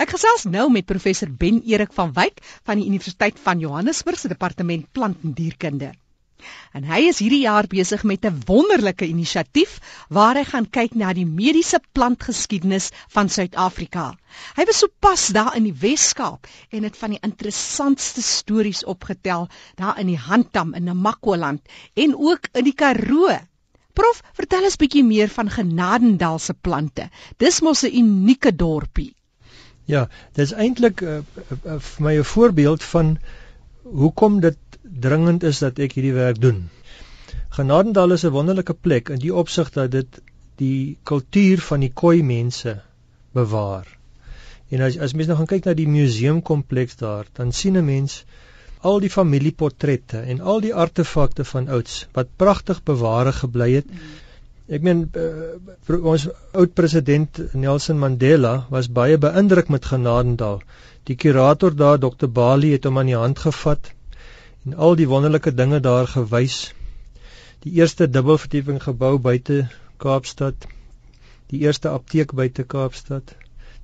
[0.00, 4.28] Ek gesels nou met professor Ben Erik van Wyk van die Universiteit van Johannesburg se
[4.28, 5.90] departement plant en dierkunde.
[6.78, 9.74] En hy is hierdie jaar besig met 'n wonderlike inisiatief
[10.08, 14.06] waar hy gaan kyk na die mediese plantgeskiedenis van Suid-Afrika.
[14.56, 20.00] Hy was sopas daar in die Wes-Kaap en het van die interessantste stories opgetel daar
[20.00, 21.62] in die Handtam in Namakwa-land
[21.94, 23.38] en ook in die Karoo.
[23.92, 27.10] Prof, vertel ons bietjie meer van Genadendal se plante.
[27.36, 29.12] Dis mos 'n unieke dorpie.
[29.84, 33.18] Ja, dit is eintlik uh, uh, vir my 'n voorbeeld van
[33.82, 36.68] hoekom dit dringend is dat ek hierdie werk doen.
[37.48, 40.20] Genadendal is 'n wonderlike plek in die opsig dat dit
[40.56, 42.80] die kultuur van die Khoi mense
[43.32, 43.86] bewaar.
[44.68, 48.24] En as as mens nou gaan kyk na die museumkompleks daar, dan sien 'n mens
[48.80, 53.90] al die familieportrette en al die artefakte van ouds wat pragtig beware gebly het.
[53.90, 53.98] Mm.
[54.70, 60.62] Ek meen uh, ons oud president Nelson Mandela was baie beïndruk met Genadendal.
[61.10, 63.90] Die kurator daar Dr Bali het hom aan die hand gevat
[64.64, 66.72] en al die wonderlike dinge daar gewys.
[67.66, 69.66] Die eerste dubbelverdieping gebou buite
[70.02, 70.66] Kaapstad,
[71.50, 73.34] die eerste apteek buite Kaapstad,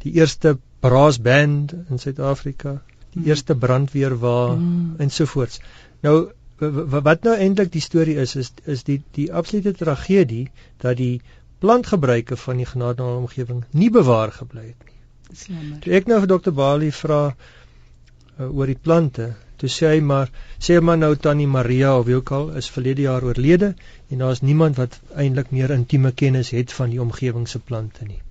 [0.03, 2.79] die eerste brass band in Suid-Afrika,
[3.15, 3.29] die mm.
[3.31, 4.97] eerste brandweerwa mm.
[5.03, 5.61] en so voorts.
[6.07, 10.51] Nou wat nou eintlik die storie is is is die die absolute tragedie
[10.83, 11.21] dat die
[11.63, 14.97] plantgebruike van die genadenaal omgewing nie bewaar gebly het nie.
[15.31, 15.81] Dis jammer.
[15.85, 20.31] Toe ek nou vir Dr Bali vra uh, oor die plante, toe sê hy maar
[20.59, 23.75] sê maar nou tannie Maria of wie ook al is verlede jaar oorlede
[24.09, 28.23] en daar's niemand wat eintlik meer intieme kennis het van die omgewing se plante nie.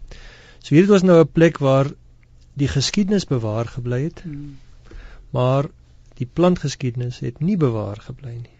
[0.63, 1.91] So hier het ons nou 'n plek waar
[2.57, 4.23] die geskiedenis bewaar gebly het.
[4.23, 4.57] Hmm.
[5.31, 5.67] Maar
[6.17, 8.57] die plantgeskiedenis het nie bewaar gebly nie.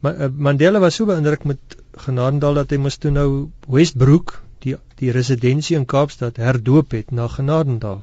[0.00, 3.28] Maar uh, Mandela was so beïndruk met Genadendal dat hy moes toe nou
[3.68, 8.02] Westbrook, die die residensie in Kaapstad herdoop het na Genadendal.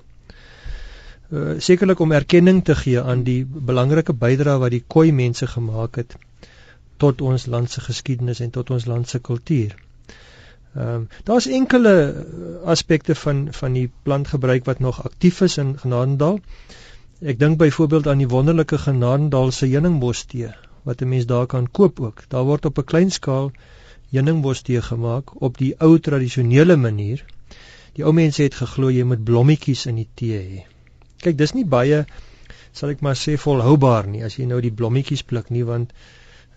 [1.27, 5.99] Uh, sekerlik om erkenning te gee aan die belangrike bydrae wat die Khoi mense gemaak
[6.02, 6.15] het
[6.97, 9.76] tot ons land se geskiedenis en tot ons land se kultuur.
[10.77, 11.93] Ehm um, daar's enkele
[12.65, 16.39] aspekte van van die plantgebruik wat nog aktief is in Genadendal.
[17.17, 20.52] Ek dink byvoorbeeld aan die wonderlike Genadendalse heuningbostee
[20.86, 22.23] wat 'n mens daar kan koop ook.
[22.30, 23.52] Daar word op 'n klein skaal
[24.10, 27.26] heuningbostee gemaak op die ou tradisionele manier.
[27.94, 30.61] Die ou mense het geglo jy moet blommetjies in die tee hê.
[31.17, 32.06] Kyk, dis nie baie
[32.72, 35.94] sal ek maar sê volhoubaar nie as jy nou die blommetjies pluk nie want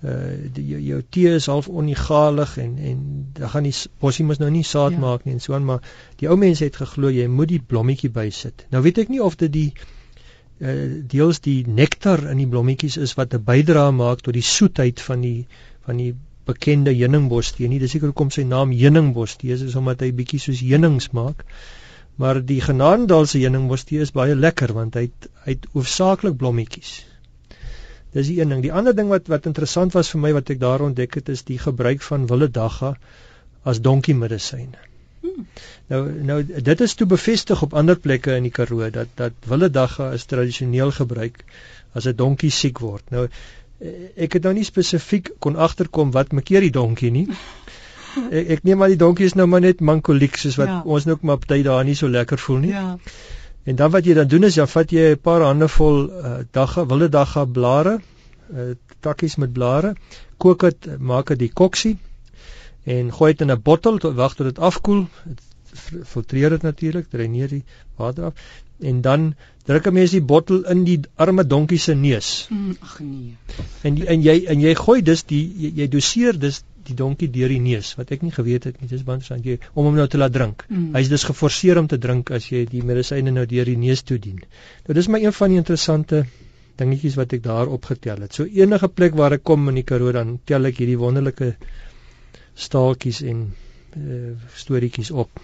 [0.02, 4.38] uh die, jou, jou tee is half onegalig en en dan gaan die bossie mos
[4.38, 4.98] nou nie saad ja.
[4.98, 5.80] maak nie en so aan maar
[6.16, 8.66] die ou mense het geglo jy moet die blommetjie bysit.
[8.70, 9.80] Nou weet ek nie of dit die uh,
[10.60, 15.20] deels die nektar in die blommetjies is wat 'n bydrae maak tot die soetheid van
[15.24, 15.46] die
[15.86, 17.78] van die bekende heuningbostee nie.
[17.78, 21.44] Dis seker hoekom sy naam heuningbostee is, is omdat hy bietjie soos heunings maak.
[22.20, 26.92] Maar die Genadendalse heuningbostee is baie lekker want hy het hy het hoofsaaklik blommetjies.
[28.12, 28.62] Dis die een ding.
[28.62, 31.46] Die ander ding wat wat interessant was vir my wat ek daar ontdek het is
[31.48, 32.96] die gebruik van wille dagga
[33.64, 34.89] as donkie medisyne.
[35.92, 39.70] Nou nou dit is toe bevestig op ander plekke in die Karoo dat dat wille
[39.70, 41.44] dagga is tradisioneel gebruik
[41.94, 43.10] as 'n donkie siek word.
[43.10, 43.28] Nou
[44.16, 47.28] ek het nou nie spesifiek kon agterkom wat maak die donkie nie.
[48.10, 50.80] Ek, ek neem maar die donkie is nou maar net mankoliek soos wat ja.
[50.84, 52.72] ons nou ook maar party daar nie so lekker voel nie.
[52.74, 52.98] Ja.
[53.70, 56.38] En dan wat jy dan doen is jy vat jy 'n paar hande vol uh,
[56.50, 58.00] dagga wille dagga blare,
[58.50, 58.70] uh,
[59.00, 59.94] takkies met blare,
[60.38, 61.98] kook dit, maak dit die koksie
[62.84, 65.06] en gooi dit in 'n bottel tot wag tot dit afkoel.
[65.24, 65.40] Dit
[66.04, 67.64] filtreer dit natuurlik, dreineer die
[67.96, 68.34] water af
[68.80, 72.46] en dan druk 'n mens die bottel in die arme donkie se neus.
[72.50, 73.36] Mm, ag nee.
[73.82, 77.30] En die, en jy en jy gooi dus die jy, jy doseer dus die donkie
[77.30, 78.88] deur die neus wat ek nie geweet het nie.
[78.88, 80.64] Dis baie interessant jy om hom nou te laat drink.
[80.68, 80.94] Mm.
[80.94, 84.18] Hy's dus geforseer om te drink as jy die medisyne nou deur die neus toe
[84.18, 84.40] dien.
[84.86, 86.24] Nou dis maar een van die interessante
[86.76, 88.34] dingetjies wat ek daar opgetel het.
[88.34, 91.56] So enige plek waar ek kom in die Karoo dan tel ek hierdie wonderlike
[92.66, 93.46] staaltjies en
[93.96, 94.34] uh,
[94.64, 95.40] storieetjies op.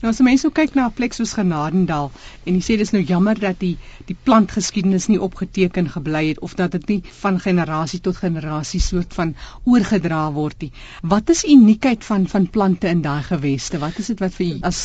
[0.00, 2.10] Nou as mense nou kyk na 'n plek soos Genadendal
[2.44, 3.76] en jy sê dis nou jammer dat die
[4.10, 9.16] die plantgeskiedenis nie opgeteken gebly het of dat dit nie van generasie tot generasie soort
[9.18, 9.32] van
[9.64, 10.70] oorgedra word nie.
[11.14, 13.80] Wat is uniekheid van van plante in daai geweste?
[13.86, 14.82] Wat is dit wat vir u as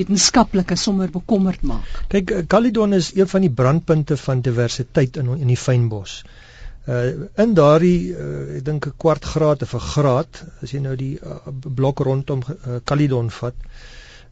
[0.00, 2.00] wetenskaplike sommer bekommerd maak?
[2.08, 6.22] Kyk, Caledon is een van die brandpunte van diversiteit in in die fynbos.
[6.84, 10.96] Uh in daardie uh, ek dink 'n kwart graad of 'n graad as jy nou
[10.96, 13.54] die uh, blok rondom uh, Caledon vat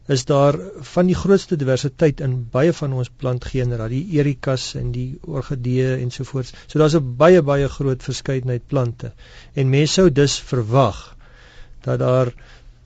[0.07, 0.59] is daar
[0.93, 6.53] van die grootste diversiteit in baie van ons plantgenera die erikas en die orgidee ensovoorts
[6.67, 9.13] so daar's 'n baie baie groot verskeidenheid plante
[9.55, 11.15] en mense sou dus verwag
[11.81, 12.33] dat daar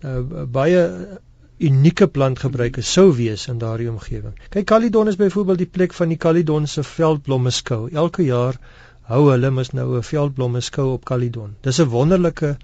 [0.04, 0.84] uh, baie
[1.60, 4.36] unieke plantgebruike sou wees in daardie omgewing.
[4.54, 7.90] Kyk Calydon is byvoorbeeld die plek van die Calydon se veldblommeskou.
[7.94, 8.60] Elke jaar
[9.12, 11.56] hou hulle mos nou 'n veldblommeskou op Calydon.
[11.64, 12.58] Dis 'n wonderlike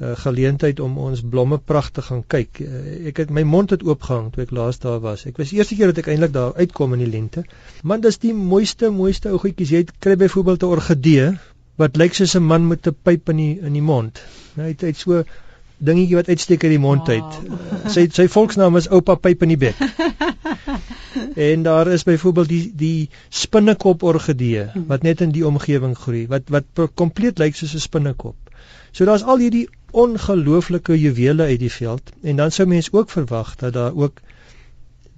[0.00, 2.60] uh, geleentheid om ons blomme pragtig gaan kyk.
[2.60, 5.26] Uh, ek het my mond het oopgehang toe ek laas daar was.
[5.26, 7.44] Ek was die eerste keer dat ek eintlik daar uitkom in die lente.
[7.82, 9.70] Man, dis die mooiste mooiste ou goedjies.
[9.70, 11.32] Jy kry byvoorbeeld 'n orgidee
[11.76, 14.22] wat lyk soos 'n man met 'n pyp in die in die mond.
[14.54, 15.24] Nou, hy het, het so
[15.78, 17.32] dingetjie wat uitsteek uit die mond uit.
[17.48, 17.88] Wow.
[17.88, 19.76] Sy sy volksnaam is Oupa Pyp in die bek.
[21.50, 26.52] en daar is byvoorbeeld die die spinnekop orgidee wat net in die omgewing groei wat
[26.56, 28.36] wat kompleet lyk soos 'n spinnekop.
[28.90, 33.56] So daar's al hierdie ongelooflike juwele uit die veld en dan sou mens ook verwag
[33.56, 34.20] dat daar ook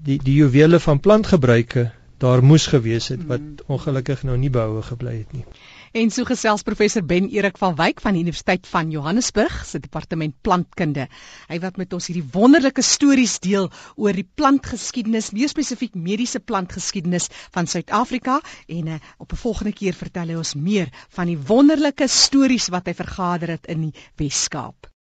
[0.02, 3.54] die die juwele van plantgebruike daar moes gewees het wat mm.
[3.66, 5.44] ongelukkig nou nie behoue gebly het nie.
[5.92, 10.34] En so gesels professor Ben Erik van Wyk van die Universiteit van Johannesburg se departement
[10.44, 11.06] plantkunde.
[11.48, 17.30] Hy wat met ons hierdie wonderlike stories deel oor die plantgeskiedenis, meer spesifiek mediese plantgeskiedenis
[17.56, 22.08] van Suid-Afrika en uh, op 'n volgende keer vertel hy ons meer van die wonderlike
[22.08, 24.92] stories wat hy vergader het in die Wes-Kaap.